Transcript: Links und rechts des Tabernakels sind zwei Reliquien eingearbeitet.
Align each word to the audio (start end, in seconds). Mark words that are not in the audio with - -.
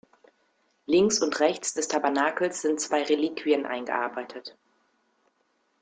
Links 0.87 1.21
und 1.21 1.39
rechts 1.41 1.75
des 1.75 1.87
Tabernakels 1.87 2.63
sind 2.63 2.81
zwei 2.81 3.03
Reliquien 3.03 3.67
eingearbeitet. 3.67 4.57